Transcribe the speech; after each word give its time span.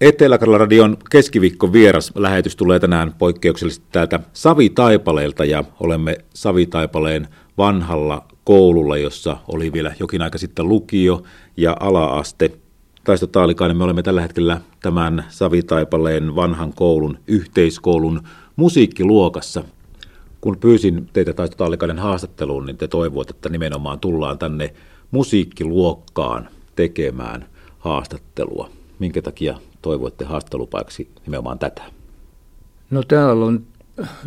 etelä 0.00 0.38
radion 0.58 0.96
keskiviikko 1.10 1.72
vieras 1.72 2.12
lähetys 2.14 2.56
tulee 2.56 2.80
tänään 2.80 3.14
poikkeuksellisesti 3.18 3.86
täältä 3.92 4.20
Savitaipaleelta 4.32 5.44
ja 5.44 5.64
olemme 5.80 6.18
Savitaipaleen 6.34 7.28
vanhalla 7.58 8.24
koululla, 8.44 8.96
jossa 8.96 9.36
oli 9.48 9.72
vielä 9.72 9.94
jokin 10.00 10.22
aika 10.22 10.38
sitten 10.38 10.68
lukio 10.68 11.22
ja 11.56 11.76
ala-aste. 11.80 12.50
Taisto 13.04 13.26
Taalikainen, 13.26 13.76
me 13.76 13.84
olemme 13.84 14.02
tällä 14.02 14.20
hetkellä 14.20 14.60
tämän 14.82 15.24
Savitaipaleen 15.28 16.34
vanhan 16.34 16.72
koulun, 16.72 17.18
yhteiskoulun 17.26 18.22
musiikkiluokassa. 18.56 19.64
Kun 20.40 20.56
pyysin 20.60 21.08
teitä 21.12 21.32
Taisto 21.32 21.56
Taalikainen 21.56 21.98
haastatteluun, 21.98 22.66
niin 22.66 22.76
te 22.76 22.88
toivoitte, 22.88 23.34
että 23.36 23.48
nimenomaan 23.48 24.00
tullaan 24.00 24.38
tänne 24.38 24.74
musiikkiluokkaan 25.10 26.48
tekemään 26.76 27.46
haastattelua. 27.78 28.70
Minkä 28.98 29.22
takia 29.22 29.58
toivoitte 29.86 30.24
haastattelupaikaksi 30.24 31.10
nimenomaan 31.26 31.58
tätä? 31.58 31.82
No 32.90 33.02
täällä 33.02 33.44
on 33.44 33.62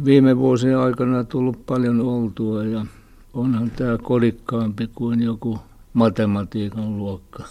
viime 0.05 0.37
vuosien 0.37 0.77
aikana 0.77 1.23
tullut 1.23 1.65
paljon 1.65 2.01
oltua 2.01 2.63
ja 2.63 2.85
onhan 3.33 3.71
tämä 3.71 3.97
kodikkaampi 3.97 4.89
kuin 4.95 5.23
joku 5.23 5.59
matematiikan 5.93 6.97
luokka. 6.97 7.43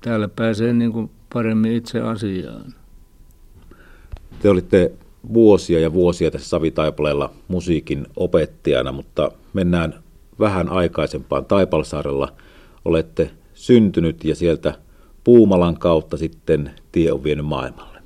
Täällä 0.00 0.28
pääsee 0.28 0.72
niin 0.72 0.92
kuin 0.92 1.10
paremmin 1.32 1.72
itse 1.72 2.00
asiaan. 2.00 2.74
Te 4.42 4.50
olitte 4.50 4.92
vuosia 5.34 5.80
ja 5.80 5.92
vuosia 5.92 6.30
tässä 6.30 6.48
Savitaipaleella 6.48 7.30
musiikin 7.48 8.06
opettajana, 8.16 8.92
mutta 8.92 9.32
mennään 9.52 9.94
vähän 10.40 10.68
aikaisempaan 10.68 11.44
Taipalsaarella. 11.44 12.32
Olette 12.84 13.30
syntynyt 13.54 14.24
ja 14.24 14.34
sieltä 14.34 14.74
Puumalan 15.28 15.78
kautta 15.78 16.16
sitten 16.16 16.70
tie 16.92 17.12
on 17.12 17.24
vienyt 17.24 17.46
maailmalle. 17.46 18.02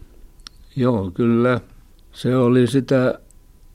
Joo, 0.77 1.11
kyllä. 1.11 1.61
Se 2.13 2.37
oli 2.37 2.67
sitä 2.67 3.19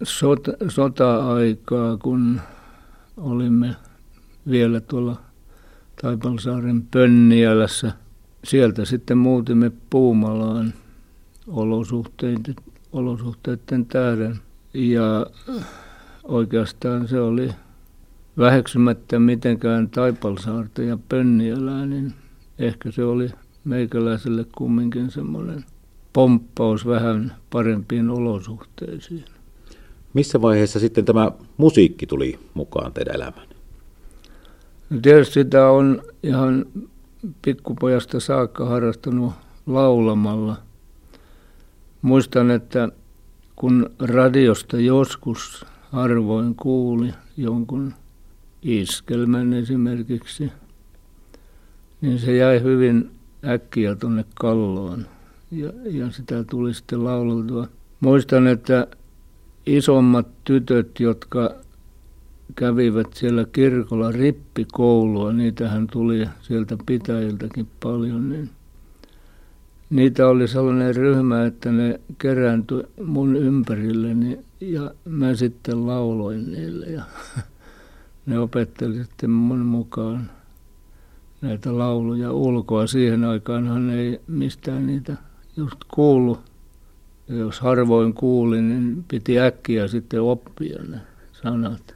sota, 0.03 0.52
sota-aikaa, 0.67 1.98
kun 1.98 2.42
olimme 3.18 3.75
vielä 4.50 4.81
tuolla 4.81 5.16
Taipalsaaren 6.02 6.84
Pönniälässä. 6.92 7.92
Sieltä 8.44 8.86
sitten 8.86 9.18
muutimme 9.18 9.72
Puumalaan 9.90 10.73
olosuhteiden, 11.48 12.56
olosuhteiden 12.92 13.86
tähden. 13.86 14.40
Ja 14.73 15.25
oikeastaan 16.23 17.08
se 17.08 17.22
oli 17.22 17.50
väheksymättä 18.38 19.20
mitenkään 19.20 19.90
Taipalsaarta 19.90 20.81
ja 20.81 20.98
Pönniälää, 21.09 21.86
niin 21.86 22.14
ehkä 22.59 22.91
se 22.91 23.03
oli 23.03 23.30
meikäläiselle 23.63 24.45
kumminkin 24.58 25.11
semmoinen 25.11 25.66
pomppaus 26.13 26.88
vähän 26.88 27.36
parempiin 27.50 28.09
olosuhteisiin. 28.09 29.25
Missä 30.13 30.41
vaiheessa 30.41 30.80
sitten 30.80 31.05
tämä 31.05 31.31
musiikki 31.58 32.08
tuli 32.08 32.39
mukaan 32.53 32.94
teidän 32.94 33.16
elämään? 33.16 33.47
No 34.89 35.00
tietysti 35.02 35.33
sitä 35.33 35.69
on 35.69 36.02
ihan 36.23 36.66
pikkupojasta 37.41 38.19
saakka 38.19 38.66
harrastanut 38.66 39.33
laulamalla. 39.66 40.58
Muistan, 42.02 42.52
että 42.52 42.89
kun 43.55 43.89
radiosta 44.00 44.80
joskus 44.80 45.66
harvoin 45.91 46.55
kuuli 46.55 47.13
jonkun 47.38 47.94
iskelmän 48.61 49.53
esimerkiksi, 49.53 50.52
niin 52.02 52.20
se 52.20 52.36
jäi 52.36 52.64
hyvin 52.64 53.12
äkkiä 53.45 53.95
tuonne 53.95 54.26
kalloon 54.36 55.06
ja, 55.52 55.72
ja 55.86 56.12
sitä 56.12 56.44
tuli 56.44 56.73
sitten 56.73 57.03
laulultua. 57.03 57.67
Muistan, 58.00 58.48
että 58.48 58.88
isommat 59.66 60.28
tytöt, 60.44 61.00
jotka 61.00 61.56
kävivät 62.56 63.13
siellä 63.13 63.46
kirkolla 63.52 64.12
rippikoulua, 64.12 65.34
niitähän 65.34 65.88
tuli 65.88 66.28
sieltä 66.41 66.78
pitäjiltäkin 66.85 67.68
paljon, 67.84 68.29
niin 68.29 68.50
niitä 69.90 70.28
oli 70.28 70.47
sellainen 70.47 70.96
ryhmä, 70.96 71.46
että 71.46 71.72
ne 71.72 72.00
kerääntyi 72.18 72.84
mun 73.06 73.35
ympärilleni 73.35 74.40
ja 74.62 74.91
mä 75.06 75.35
sitten 75.35 75.88
lauloin 75.88 76.52
niille 76.52 76.85
ja 76.85 77.03
ne 78.25 78.40
opetteli 78.40 79.03
sitten 79.03 79.29
mun 79.29 79.59
mukaan 79.59 80.29
näitä 81.42 81.78
lauluja 81.78 82.31
ulkoa. 82.31 82.88
Siihen 82.88 83.24
aikaanhan 83.24 83.90
ei 83.90 84.22
mistään 84.28 84.88
niitä 84.88 85.16
just 85.58 85.78
kuulu. 85.94 86.38
Ja 87.28 87.36
jos 87.36 87.59
harvoin 87.59 88.14
kuulin, 88.14 88.70
niin 88.70 89.06
piti 89.08 89.40
äkkiä 89.40 89.88
sitten 89.88 90.22
oppia 90.22 90.84
ne 90.88 90.97
sanat. 91.31 91.96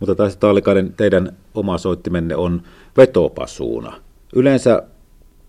Mutta 0.00 0.14
taas 0.14 0.36
Taalikainen, 0.36 0.92
teidän 0.96 1.36
oma 1.54 1.78
soittimenne 1.78 2.36
on 2.36 2.62
vetopasuuna. 2.96 3.92
Yleensä 4.34 4.82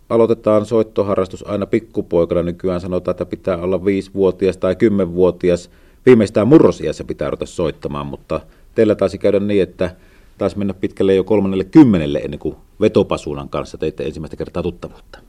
aloitetaan 0.09 0.65
soittoharrastus 0.65 1.47
aina 1.47 1.65
pikkupoikana. 1.65 2.43
Nykyään 2.43 2.81
sanotaan, 2.81 3.13
että 3.13 3.25
pitää 3.25 3.57
olla 3.57 3.85
viisivuotias 3.85 4.57
tai 4.57 4.75
kymmenvuotias. 4.75 5.69
Viimeistään 6.05 6.47
murrosiässä 6.47 7.03
pitää 7.03 7.29
ruveta 7.29 7.45
soittamaan, 7.45 8.07
mutta 8.07 8.39
teillä 8.75 8.95
taisi 8.95 9.17
käydä 9.17 9.39
niin, 9.39 9.63
että 9.63 9.95
taisi 10.41 10.57
mennä 10.57 10.73
pitkälle 10.73 11.15
jo 11.15 11.23
kolmannelle 11.23 11.63
kymmenelle 11.63 12.19
ennen 12.19 12.39
kuin 12.39 12.55
vetopasuunan 12.79 13.49
kanssa 13.49 13.77
teitte 13.77 14.03
ensimmäistä 14.03 14.37
kertaa 14.37 14.63
tuttavuutta. 14.63 15.19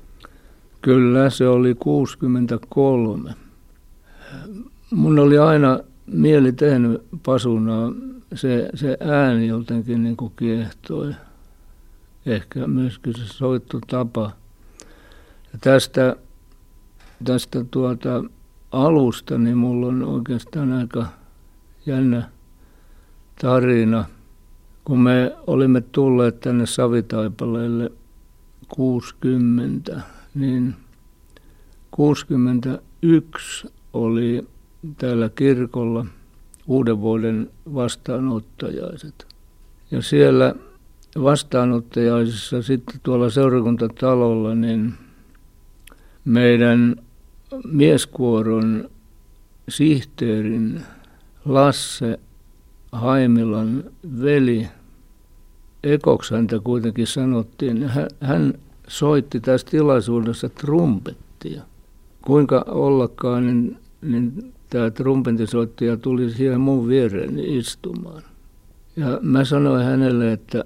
Kyllä, 0.82 1.30
se 1.30 1.48
oli 1.48 1.74
63. 1.74 3.30
Mun 4.90 5.18
oli 5.18 5.38
aina 5.38 5.78
mieli 6.06 6.52
tehnyt 6.52 7.02
pasunaa. 7.22 7.92
Se, 8.34 8.70
se 8.74 8.96
ääni 9.00 9.46
jotenkin 9.46 10.02
niin 10.02 10.16
kuin 10.16 10.32
kiehtoi. 10.36 11.14
Ehkä 12.26 12.66
myöskin 12.66 13.14
se 13.16 13.26
soittotapa. 13.26 14.30
Ja 15.52 15.58
tästä, 15.60 16.16
tästä 17.24 17.64
tuota 17.70 18.24
alusta, 18.70 19.38
niin 19.38 19.58
mulla 19.58 19.86
on 19.86 20.02
oikeastaan 20.02 20.72
aika 20.72 21.06
jännä 21.86 22.28
tarina. 23.42 24.04
Kun 24.84 25.00
me 25.00 25.36
olimme 25.46 25.80
tulleet 25.80 26.40
tänne 26.40 26.66
Savitaipaleelle 26.66 27.92
60, 28.68 30.00
niin 30.34 30.74
61 31.90 33.68
oli 33.92 34.46
täällä 34.98 35.28
kirkolla 35.28 36.06
uuden 36.66 37.00
vuoden 37.00 37.50
vastaanottajaiset. 37.74 39.26
Ja 39.90 40.02
siellä 40.02 40.54
vastaanottajaisissa 41.22 42.62
sitten 42.62 43.00
tuolla 43.02 43.30
seurakuntatalolla, 43.30 44.54
niin 44.54 44.94
meidän 46.24 46.96
mieskuoron 47.64 48.90
sihteerin 49.68 50.82
Lasse 51.44 52.18
Haimilan 52.92 53.84
veli, 54.22 54.68
Ekoks 55.82 56.30
häntä 56.30 56.60
kuitenkin 56.64 57.06
sanottiin, 57.06 57.90
hän 58.20 58.54
soitti 58.88 59.40
tässä 59.40 59.66
tilaisuudessa 59.70 60.48
trumpettia. 60.48 61.62
Kuinka 62.22 62.64
ollakaan, 62.68 63.46
niin, 63.46 63.76
niin 64.02 64.52
tämä 64.70 64.90
trumpetinsoittaja 64.90 65.96
tuli 65.96 66.30
siihen 66.30 66.60
mun 66.60 66.88
viereeni 66.88 67.58
istumaan. 67.58 68.22
Ja 68.96 69.18
mä 69.22 69.44
sanoin 69.44 69.84
hänelle, 69.84 70.32
että 70.32 70.64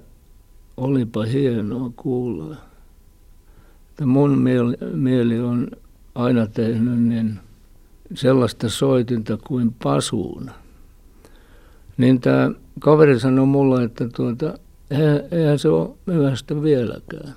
olipa 0.77 1.23
hienoa 1.23 1.91
kuulla. 1.95 2.55
Että 3.89 4.05
mun 4.05 4.37
mieli, 4.37 4.77
mieli 4.93 5.39
on 5.39 5.67
aina 6.15 6.47
tehnyt 6.47 6.99
niin 6.99 7.39
sellaista 8.13 8.69
soitinta 8.69 9.37
kuin 9.47 9.75
pasuuna. 9.83 10.51
Niin 11.97 12.21
tämä 12.21 12.51
kaveri 12.79 13.19
sanoi 13.19 13.45
mulle, 13.45 13.83
että 13.83 14.09
tuota, 14.15 14.53
eihän 15.31 15.59
se 15.59 15.69
ole 15.69 15.89
hyvästä 16.07 16.61
vieläkään. 16.61 17.33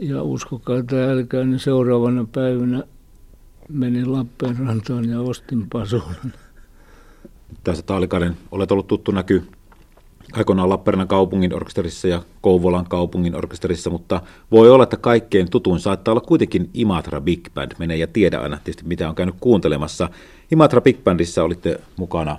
Ja 0.00 0.22
uskokaa 0.22 0.82
tai 0.82 1.02
älkää, 1.02 1.44
niin 1.44 1.58
seuraavana 1.58 2.26
päivänä 2.32 2.82
menin 3.68 4.12
Lappeenrantaan 4.12 5.08
ja 5.08 5.20
ostin 5.20 5.66
pasunan. 5.72 6.32
Tässä 7.64 7.82
Taalikainen, 7.82 8.36
olet 8.50 8.72
ollut 8.72 8.86
tuttu 8.86 9.10
näky 9.10 9.42
aikoinaan 10.32 10.68
Lappeenrannan 10.68 11.08
kaupungin 11.08 11.54
orkesterissa 11.54 12.08
ja 12.08 12.22
Kouvolan 12.40 12.86
kaupungin 12.88 13.36
orkesterissa, 13.36 13.90
mutta 13.90 14.20
voi 14.50 14.70
olla, 14.70 14.84
että 14.84 14.96
kaikkein 14.96 15.50
tutuin 15.50 15.80
saattaa 15.80 16.12
olla 16.12 16.20
kuitenkin 16.20 16.70
Imatra 16.74 17.20
Big 17.20 17.40
Band. 17.54 17.72
Menee 17.78 17.96
ja 17.96 18.06
tiedä 18.06 18.40
aina 18.40 18.56
tietysti, 18.56 18.84
mitä 18.88 19.08
on 19.08 19.14
käynyt 19.14 19.34
kuuntelemassa. 19.40 20.08
Imatra 20.52 20.80
Big 20.80 21.04
Bandissa 21.04 21.44
olitte 21.44 21.80
mukana 21.96 22.38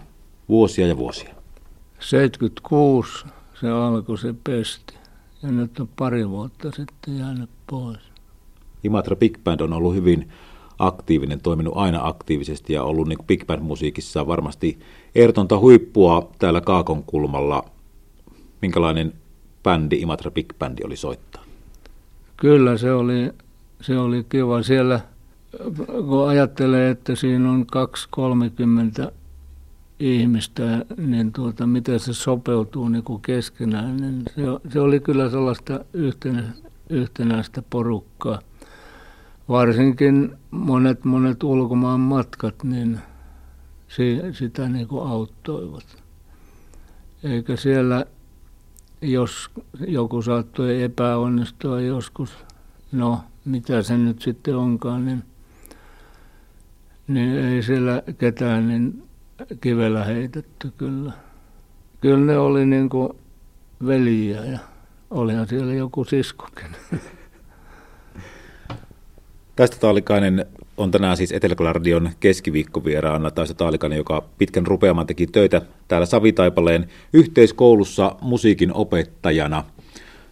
vuosia 0.50 0.88
ja 0.88 0.98
vuosia. 0.98 1.36
76 2.00 3.26
se 3.60 3.70
alkoi 3.70 4.18
se 4.18 4.34
pesti. 4.44 4.94
ja 5.44 5.52
nyt 5.52 5.80
on 5.80 5.90
pari 5.96 6.30
vuotta 6.30 6.72
sitten 6.72 7.20
jäänyt 7.20 7.50
pois. 7.70 8.00
Imatra 8.84 9.16
Big 9.16 9.38
Band 9.44 9.60
on 9.60 9.74
ollut 9.74 9.96
hyvin 9.96 10.30
aktiivinen, 10.80 11.42
toiminut 11.42 11.74
aina 11.78 12.08
aktiivisesti 12.08 12.74
ja 12.74 12.84
ollut 12.84 13.08
niin 13.08 13.26
Big 13.28 13.46
Band-musiikissa 13.46 14.28
varmasti 14.28 14.80
ehdotonta 15.16 15.60
huippua 15.60 16.32
täällä 16.40 16.62
Kaakon 16.62 17.04
kulmalla. 17.04 17.66
Minkälainen 18.62 19.14
bändi 19.64 19.96
Imatra 19.96 20.32
Big 20.32 20.54
Bandi 20.60 20.84
oli 20.84 20.98
soittaa? 20.98 21.44
Kyllä 22.38 22.78
se 22.78 22.94
oli, 22.94 23.32
se 23.82 23.98
oli 23.98 24.26
kiva. 24.30 24.64
Siellä 24.64 25.00
kun 26.08 26.28
ajattelee, 26.28 26.90
että 26.90 27.16
siinä 27.16 27.52
on 27.52 27.66
2-30 29.08 29.12
ihmistä, 30.00 30.86
niin 30.98 31.34
tuota, 31.34 31.68
miten 31.68 32.00
se 32.00 32.14
sopeutuu 32.14 32.90
niin 32.90 33.04
kuin 33.04 33.22
keskenään, 33.22 33.98
niin 33.98 34.24
se, 34.36 34.42
se 34.74 34.80
oli 34.80 35.00
kyllä 35.00 35.30
sellaista 35.30 35.86
yhtenä, 35.94 36.44
yhtenäistä 36.90 37.64
porukkaa. 37.70 38.40
Varsinkin 39.50 40.38
monet 40.52 41.04
monet 41.06 41.44
ulkomaan 41.44 42.00
matkat, 42.00 42.64
niin 42.64 43.00
si, 43.88 44.22
sitä 44.32 44.70
niin 44.70 44.88
kuin 44.88 45.08
auttoivat. 45.08 45.86
Eikä 47.24 47.56
siellä, 47.56 48.06
jos 49.02 49.50
joku 49.88 50.22
saattoi 50.22 50.84
epäonnistua 50.84 51.82
joskus, 51.82 52.30
no 52.92 53.20
mitä 53.46 53.82
se 53.82 53.98
nyt 53.98 54.22
sitten 54.22 54.56
onkaan, 54.56 55.06
niin, 55.06 55.24
niin 57.08 57.38
ei 57.38 57.64
siellä 57.64 58.04
ketään 58.18 58.68
niin 58.68 59.04
kivellä 59.62 60.04
heitetty 60.04 60.72
kyllä. 60.78 61.12
Kyllä 62.02 62.26
ne 62.26 62.38
oli 62.38 62.66
niin 62.66 62.90
kuin 62.90 63.14
veljiä 63.86 64.46
ja 64.46 64.60
olihan 65.12 65.48
siellä 65.48 65.74
joku 65.74 66.04
siskokin. 66.04 66.76
Tästä 69.56 69.78
Taalikainen 69.80 70.46
on 70.78 70.92
tänään 70.92 71.18
siis 71.18 71.32
Etelä-Radion 71.32 72.10
keskiviikkovieraana 72.20 73.32
Taisa 73.32 73.54
Taalikainen, 73.54 73.98
joka 73.98 74.24
pitkän 74.38 74.68
rupeaman 74.68 75.08
teki 75.08 75.28
töitä 75.28 75.62
täällä 75.88 76.06
Savitaipaleen 76.06 76.88
yhteiskoulussa 77.14 78.16
musiikin 78.22 78.74
opettajana. 78.74 79.64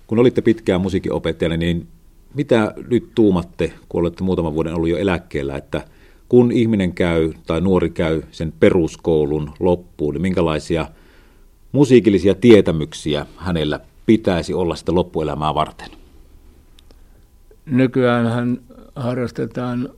Kun 0.07 0.19
olitte 0.19 0.41
pitkään 0.41 0.81
musiikin 0.81 1.13
opettajana, 1.13 1.57
niin 1.57 1.87
mitä 2.33 2.73
nyt 2.89 3.09
tuumatte, 3.15 3.73
kun 3.89 4.01
olette 4.01 4.23
muutaman 4.23 4.53
vuoden 4.53 4.75
ollut 4.75 4.89
jo 4.89 4.97
eläkkeellä, 4.97 5.57
että– 5.57 5.81
kun 6.29 6.51
ihminen 6.51 6.93
käy 6.93 7.33
tai 7.47 7.61
nuori 7.61 7.89
käy 7.89 8.21
sen 8.31 8.53
peruskoulun 8.59 9.51
loppuun, 9.59 10.13
niin 10.13 10.21
minkälaisia 10.21 10.87
musiikillisia 11.71 12.35
tietämyksiä 12.35 13.25
hänellä 13.35 13.79
pitäisi 14.05 14.53
olla 14.53 14.75
sitä 14.75 14.95
loppuelämää 14.95 15.53
varten? 15.53 15.89
Nykyään 17.65 18.59
harrastetaan 18.95 19.89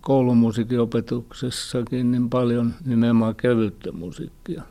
koulumusiikinopetuksessakin 0.00 2.10
niin 2.10 2.30
paljon 2.30 2.74
nimenomaan 2.84 3.36
kevyttä 3.36 3.92
musiikkia. 3.92 4.62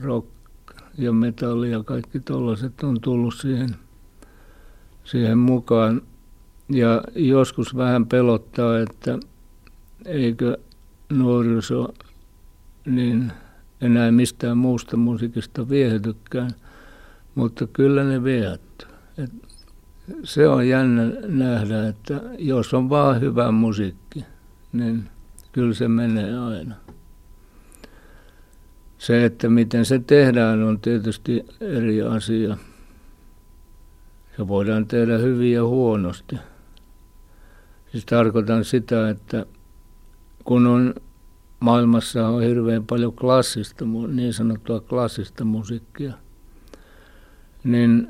Rock 0.00 0.28
ja 0.98 1.12
metalli 1.12 1.70
ja 1.70 1.82
kaikki 1.82 2.20
tollaiset 2.20 2.82
on 2.82 3.00
tullut 3.00 3.34
siihen, 3.34 3.76
siihen 5.04 5.38
mukaan. 5.38 6.02
Ja 6.68 7.02
joskus 7.14 7.76
vähän 7.76 8.06
pelottaa, 8.06 8.78
että 8.78 9.18
eikö 10.04 10.58
nuoriso 11.12 11.94
niin 12.86 13.32
enää 13.80 14.10
mistään 14.10 14.58
muusta 14.58 14.96
musiikista 14.96 15.68
viehätykään, 15.68 16.50
mutta 17.34 17.66
kyllä 17.66 18.04
ne 18.04 18.24
viehättyy. 18.24 18.88
Se 20.24 20.48
on 20.48 20.68
jännä 20.68 21.02
nähdä, 21.26 21.88
että 21.88 22.20
jos 22.38 22.74
on 22.74 22.90
vaan 22.90 23.20
hyvä 23.20 23.50
musiikki, 23.50 24.24
niin 24.72 25.04
kyllä 25.52 25.74
se 25.74 25.88
menee 25.88 26.38
aina. 26.38 26.74
Se, 28.98 29.24
että 29.24 29.48
miten 29.48 29.84
se 29.84 29.98
tehdään, 29.98 30.62
on 30.62 30.80
tietysti 30.80 31.46
eri 31.60 32.02
asia. 32.02 32.56
Se 34.36 34.48
voidaan 34.48 34.86
tehdä 34.86 35.18
hyvin 35.18 35.52
ja 35.52 35.64
huonosti. 35.64 36.36
Siis 37.92 38.06
tarkoitan 38.06 38.64
sitä, 38.64 39.08
että 39.08 39.46
kun 40.44 40.66
on 40.66 40.94
maailmassa 41.60 42.28
on 42.28 42.42
hirveän 42.42 42.86
paljon 42.86 43.12
klassista, 43.12 43.84
niin 44.08 44.32
sanottua 44.32 44.80
klassista 44.80 45.44
musiikkia, 45.44 46.12
niin 47.64 48.08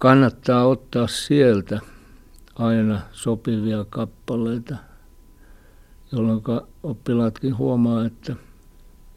kannattaa 0.00 0.66
ottaa 0.66 1.06
sieltä 1.06 1.80
aina 2.54 3.00
sopivia 3.12 3.84
kappaleita, 3.90 4.76
jolloin 6.12 6.42
oppilaatkin 6.82 7.58
huomaa, 7.58 8.04
että, 8.04 8.36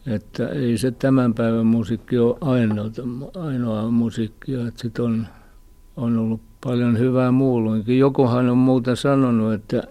että 0.06 0.48
ei 0.48 0.78
se 0.78 0.92
tämän 0.92 1.34
päivän 1.34 1.66
musiikki 1.66 2.18
ole 2.18 2.38
ainoa, 2.42 2.90
ainoa 3.36 3.92
musiikkia, 3.92 4.68
että 4.68 4.82
sit 4.82 5.00
on, 5.00 5.28
on 5.98 6.18
ollut 6.18 6.42
paljon 6.64 7.00
hyvää 7.00 7.32
muulloinkin. 7.32 8.00
Jokuhan 8.00 8.50
on 8.50 8.58
muuten 8.58 8.98
sanonut, 8.98 9.54
että 9.54 9.84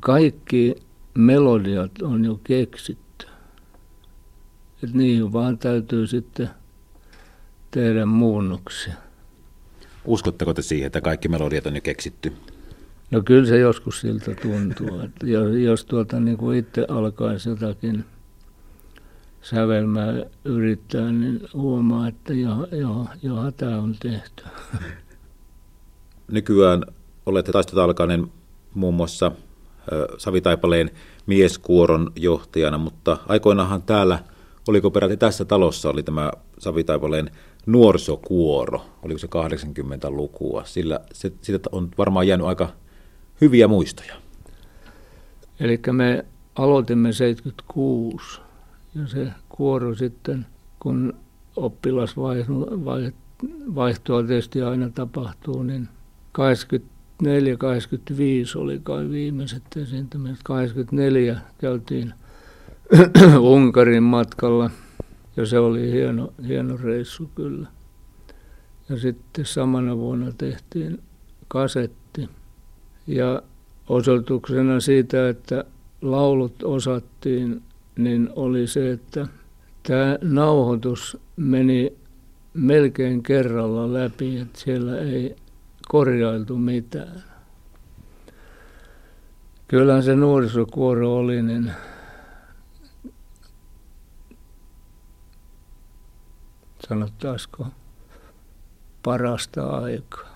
kaikki 0.00 0.76
melodiat 1.14 2.02
on 2.02 2.24
jo 2.24 2.40
keksitty. 2.44 3.26
Että 4.82 4.96
niihin 4.96 5.32
vaan 5.32 5.58
täytyy 5.58 6.06
sitten 6.06 6.50
tehdä 7.70 8.06
muunnoksia. 8.06 9.09
Uskotteko 10.04 10.54
te 10.54 10.62
siihen, 10.62 10.86
että 10.86 11.00
kaikki 11.00 11.28
melodiat 11.28 11.66
on 11.66 11.74
jo 11.74 11.80
keksitty? 11.80 12.32
No 13.10 13.22
kyllä 13.22 13.46
se 13.46 13.58
joskus 13.58 14.00
siltä 14.00 14.34
tuntuu. 14.34 15.00
Että 15.00 15.26
jos 15.64 15.84
tuota 15.84 16.20
niin 16.20 16.36
kuin 16.36 16.58
itse 16.58 16.86
alkaisi 16.88 17.48
jotakin 17.48 18.04
sävelmää 19.42 20.12
yrittää, 20.44 21.12
niin 21.12 21.40
huomaa, 21.54 22.08
että 22.08 22.34
jo, 22.34 22.68
jo, 22.72 23.06
jo 23.22 23.50
tämä 23.56 23.78
on 23.78 23.96
tehty. 24.02 24.44
nykyään 26.30 26.84
olette 27.26 27.52
taistotalkainen 27.52 28.26
muun 28.74 28.94
muassa 28.94 29.32
Savitaipaleen 30.18 30.90
mieskuoron 31.26 32.12
johtajana, 32.16 32.78
mutta 32.78 33.16
aikoinaanhan 33.28 33.82
täällä, 33.82 34.18
oliko 34.68 34.90
peräti 34.90 35.16
tässä 35.16 35.44
talossa, 35.44 35.90
oli 35.90 36.02
tämä 36.02 36.32
Savitaipaleen 36.58 37.30
nuorisokuoro, 37.66 38.84
oliko 39.02 39.18
se 39.18 39.26
80-lukua, 39.26 40.64
sillä 40.64 41.00
se, 41.12 41.32
siitä 41.42 41.68
on 41.72 41.88
varmaan 41.98 42.28
jäänyt 42.28 42.46
aika 42.46 42.68
hyviä 43.40 43.68
muistoja. 43.68 44.14
Eli 45.60 45.80
me 45.92 46.24
aloitimme 46.54 47.12
76 47.12 48.40
ja 48.94 49.06
se 49.06 49.26
kuoro 49.48 49.94
sitten, 49.94 50.46
kun 50.78 51.14
oppilasvaihtoa 51.56 54.22
tietysti 54.26 54.62
aina 54.62 54.90
tapahtuu, 54.90 55.62
niin 55.62 55.88
84, 56.32 57.56
85 57.56 58.58
oli 58.58 58.80
kai 58.82 59.10
viimeiset 59.10 59.62
esiintymiset. 59.76 60.40
84 60.44 61.40
käytiin 61.58 62.14
Unkarin 63.40 64.02
matkalla 64.02 64.70
ja 65.36 65.46
se 65.46 65.58
oli 65.58 65.92
hieno, 65.92 66.32
hieno 66.46 66.76
reissu 66.76 67.30
kyllä. 67.34 67.68
Ja 68.88 68.98
sitten 68.98 69.46
samana 69.46 69.96
vuonna 69.96 70.32
tehtiin 70.38 71.00
kasetti. 71.48 72.28
Ja 73.06 73.42
osoituksena 73.88 74.80
siitä, 74.80 75.28
että 75.28 75.64
laulut 76.02 76.62
osattiin, 76.62 77.62
niin 77.96 78.30
oli 78.36 78.66
se, 78.66 78.90
että 78.90 79.26
tämä 79.82 80.18
nauhoitus 80.22 81.18
meni 81.36 81.92
melkein 82.54 83.22
kerralla 83.22 83.92
läpi, 83.92 84.38
että 84.38 84.60
siellä 84.60 84.98
ei 84.98 85.36
korjailtu 85.88 86.56
mitään. 86.58 87.22
Kyllähän 89.68 90.02
se 90.02 90.16
nuorisokuoro 90.16 91.16
oli, 91.16 91.42
niin 91.42 91.72
sanottaisiko 96.88 97.66
parasta 99.02 99.66
aikaa. 99.66 100.30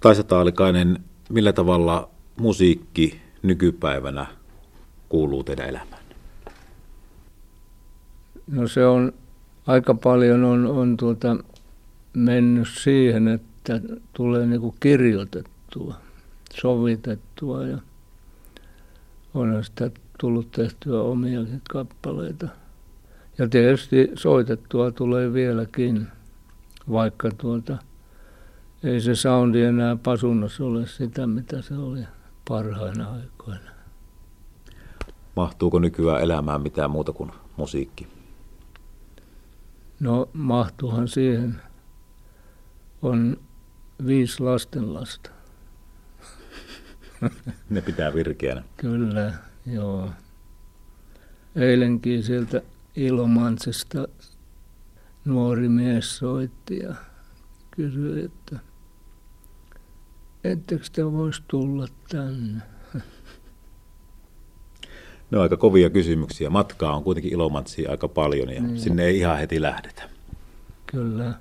Taisa 0.00 0.24
Taalikainen, 0.24 0.98
millä 1.30 1.52
tavalla 1.52 2.08
musiikki 2.36 3.20
nykypäivänä 3.42 4.26
kuuluu 5.08 5.44
teidän 5.44 5.68
elämään? 5.68 6.02
No 8.46 8.68
se 8.68 8.86
on 8.86 9.12
aika 9.66 9.94
paljon 9.94 10.44
on, 10.44 10.66
on 10.66 10.96
tuota, 10.96 11.36
mennyt 12.12 12.68
siihen, 12.68 13.28
että 13.28 13.80
tulee 14.12 14.46
niin 14.46 14.60
kuin 14.60 14.74
kirjoitettua, 14.80 15.94
sovitettua 16.54 17.66
ja 17.66 17.78
onhan 19.34 19.64
sitä 19.64 19.90
tullut 20.20 20.50
tehtyä 20.50 21.00
omiakin 21.00 21.62
kappaleita. 21.70 22.48
Ja 23.38 23.48
tietysti 23.48 24.10
soitettua 24.14 24.90
tulee 24.90 25.32
vieläkin. 25.32 26.06
vaikka 26.92 27.30
tuota, 27.30 27.78
ei 28.82 29.00
se 29.00 29.14
soundi 29.14 29.62
enää 29.62 29.96
pasunnassa 29.96 30.64
ole 30.64 30.86
sitä, 30.86 31.26
mitä 31.26 31.62
se 31.62 31.74
oli 31.74 32.00
parhaina 32.48 33.10
aikoina. 33.10 33.70
Mahtuuko 35.36 35.78
nykyään 35.78 36.22
elämään 36.22 36.62
mitään 36.62 36.90
muuta 36.90 37.12
kuin 37.12 37.30
musiikki? 37.56 38.06
No 40.00 40.28
mahtuuhan 40.32 41.08
siihen. 41.08 41.60
On 43.02 43.36
viisi 44.06 44.42
lastenlasta. 44.42 45.30
ne 47.70 47.80
pitää 47.80 48.14
virkeänä. 48.14 48.62
Kyllä, 48.76 49.32
joo. 49.66 50.10
Eilenkin 51.56 52.22
sieltä 52.22 52.62
Ilomansesta 52.96 54.08
nuori 55.24 55.68
mies 55.68 56.16
soitti 56.16 56.78
ja 56.78 56.94
kysyi, 57.70 58.24
että 58.24 58.58
ettekö 60.44 60.84
te 60.92 61.12
voisi 61.12 61.42
tulla 61.48 61.86
tänne? 62.08 62.62
Ne 65.30 65.38
on 65.38 65.42
aika 65.42 65.56
kovia 65.56 65.90
kysymyksiä. 65.90 66.50
Matkaa 66.50 66.96
on 66.96 67.04
kuitenkin 67.04 67.32
Ilomantsiin 67.32 67.90
aika 67.90 68.08
paljon 68.08 68.50
ja 68.50 68.62
niin. 68.62 68.80
sinne 68.80 69.04
ei 69.04 69.18
ihan 69.18 69.38
heti 69.38 69.62
lähdetä. 69.62 70.02
Kyllä. 70.86 71.34